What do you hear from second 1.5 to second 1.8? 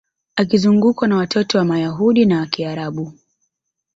wa